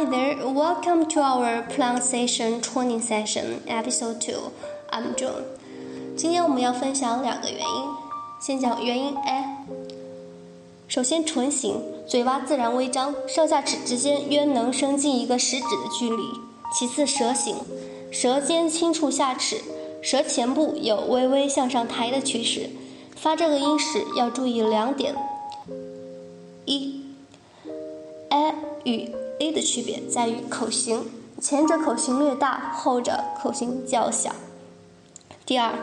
[0.00, 4.50] Hi there, welcome to our pronunciation training session, episode two.
[4.90, 5.44] I'm Joan.
[6.16, 7.90] 今天我们要分享两个元音，
[8.40, 9.44] 先讲元音 a。
[10.88, 16.22] 首先，唇形，嘴巴自然微张，上下齿之间约能伸进一个食指的距离。
[16.72, 17.56] 其次，舌形，
[18.10, 19.60] 舌尖轻触下齿，
[20.00, 22.70] 舌前部有微微向上抬的趋势。
[23.14, 25.14] 发这个音时要注意两点：
[26.64, 27.02] 一
[28.30, 31.09] ，a 与 a 的区别在于口型，
[31.41, 34.31] 前者口型略大，后者口型较小。
[35.45, 35.73] 第二，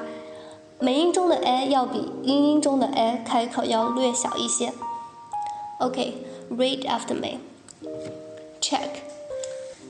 [0.79, 4.73] 美音中的 a 要比英音中的 a 开口要略小一些。
[5.79, 7.39] OK，read after me.
[8.61, 8.89] Check,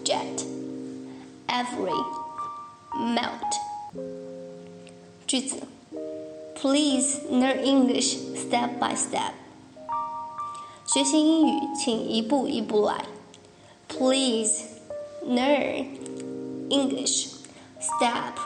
[0.05, 0.45] jet,
[1.47, 2.05] every,
[2.95, 3.53] melt.
[5.27, 5.57] 句子，
[6.55, 9.33] Please learn English step by step.
[10.87, 13.05] 学习英语，请一步一步来。
[13.97, 14.81] Please
[15.23, 15.99] learn
[16.71, 17.29] English
[17.81, 18.39] step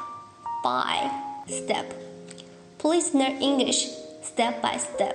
[0.63, 1.11] by
[1.47, 1.95] step.
[2.79, 3.89] Please learn English
[4.23, 5.15] step by step.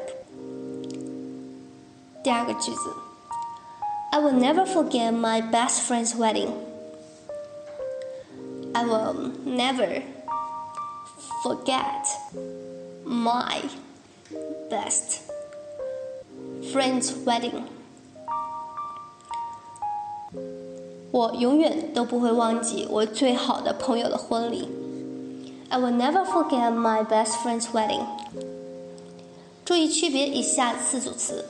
[2.24, 2.96] 第二个句子，
[4.12, 6.50] I will never forget my best friend's wedding.
[8.74, 10.04] I will never
[11.44, 12.08] forget
[13.06, 13.62] my
[14.70, 15.22] best
[16.72, 17.66] friend's wedding.
[21.17, 24.69] 我永远都不会忘记我最好的朋友的婚礼。
[25.71, 28.05] I will never forget my best friend's wedding.
[29.65, 31.43] 注意区别以下四组词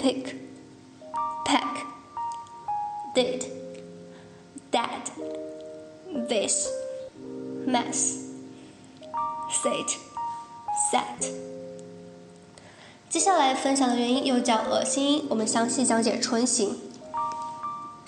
[0.00, 0.34] ：pick、
[1.44, 1.84] pack、
[3.14, 3.44] did、
[4.72, 4.88] dad、
[6.26, 6.66] this、
[7.64, 8.16] mess、
[9.48, 9.94] sit、
[10.90, 11.30] sat。
[13.08, 16.76] 接下来分享的元音又叫恶心音，我们详细讲解唇形。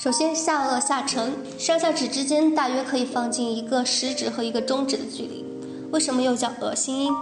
[0.05, 5.42] 首先，下颚下沉，上下齿之间大约可以放进一个食指和一个中指的距离。
[5.92, 7.12] 为什么又叫恶心音？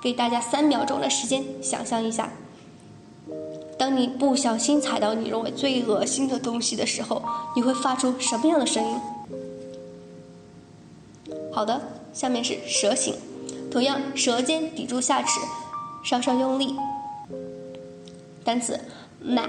[0.00, 2.30] 给大家三秒钟的时间想象一下，
[3.76, 7.20] 当你不小心踩到你认为最恶心的东西的时候，
[7.56, 9.00] 你会发出什么样的声音？
[11.52, 11.80] 好的，
[12.12, 13.16] 下面是舌形，
[13.68, 15.40] 同样舌尖抵住下齿，
[16.04, 16.76] 稍稍用力。
[18.44, 18.78] 单词
[19.24, 19.48] ：mat、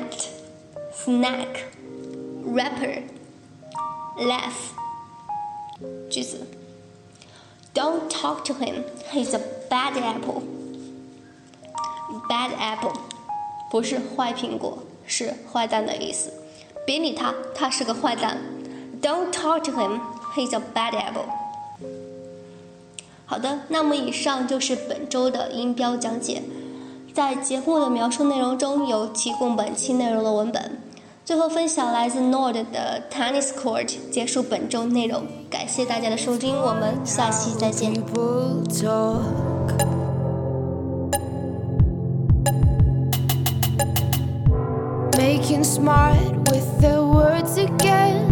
[1.06, 1.50] snack、
[2.53, 4.73] rapper、laugh。
[6.11, 6.47] 句子：
[7.75, 8.83] Don't talk to him.
[9.13, 10.43] He's a bad apple.
[12.29, 12.95] Bad apple
[13.71, 16.33] 不是坏苹果，是坏蛋的意思。
[16.85, 18.39] 别理他，他是个坏蛋。
[19.01, 20.01] Don't talk to him.
[20.35, 21.27] He's a bad apple.
[23.27, 26.43] 好的，那么以上就是本周的音标讲解。
[27.15, 30.81] 在节目的描述内容中有提供本期内容的文本。
[31.26, 35.26] 最后分享来自 Lorde 的 Tennis Court Court，结束本周内容。
[35.50, 37.94] 感谢大家的收听，我们下期再见。
[45.18, 46.20] Making smart
[46.52, 48.28] with the words again.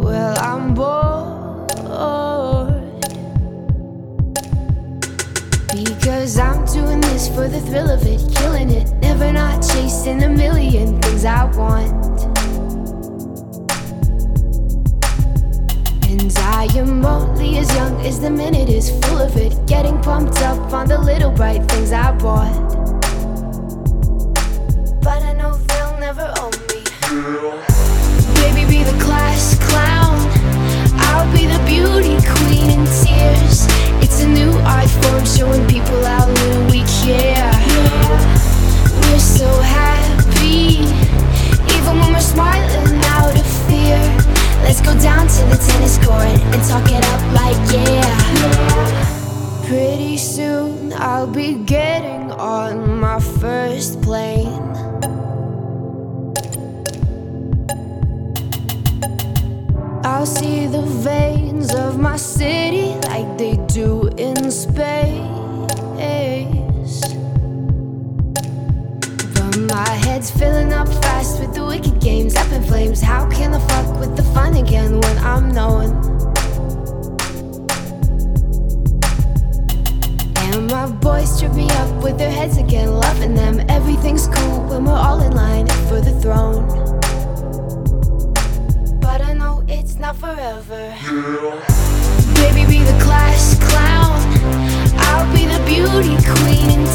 [0.00, 1.26] Well, I'm bored.
[5.72, 8.92] Because I'm doing this for the thrill of it, killing it.
[9.02, 12.35] Never not chasing a million things I want.
[16.68, 19.54] I am only as young as the minute is full of it.
[19.66, 22.85] Getting pumped up on the little bright things I bought.
[51.66, 54.46] Getting on my first plane.
[60.04, 65.20] I'll see the veins of my city like they do in space.
[69.34, 73.00] But my head's filling up fast with the wicked games up in flames.
[73.00, 75.95] How can I fuck with the fun again when I'm knowing?
[82.16, 83.60] With their heads again, loving them.
[83.68, 86.66] Everything's cool when we're all in line for the throne.
[89.00, 90.80] But I know it's not forever.
[90.80, 91.60] Yeah.
[92.34, 94.16] Baby, be the class clown.
[95.08, 96.86] I'll be the beauty queen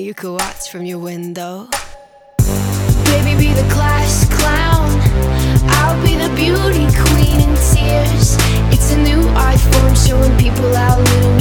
[0.00, 1.68] you could watch from your window.
[3.04, 4.90] Baby, be the class clown.
[5.80, 8.36] I'll be the beauty queen in tears.
[8.72, 11.35] It's a new iPhone showing people how little